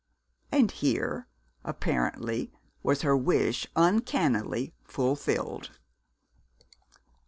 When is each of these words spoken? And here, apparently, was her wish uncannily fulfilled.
And 0.51 0.71
here, 0.71 1.27
apparently, 1.63 2.51
was 2.81 3.03
her 3.03 3.15
wish 3.15 3.67
uncannily 3.75 4.73
fulfilled. 4.83 5.69